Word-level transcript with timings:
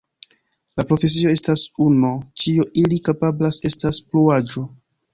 La 0.79 0.85
profesio 0.91 1.33
estas 1.37 1.65
uno, 1.89 2.13
ĉio 2.45 2.67
ili 2.87 3.01
kapablas 3.11 3.63
estas 3.73 4.05
pluaĵo. 4.11 4.71